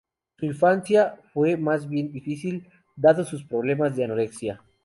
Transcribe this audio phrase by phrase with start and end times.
[0.39, 4.59] Su infancia fue más bien difícil, dados sus problemas de anorexia.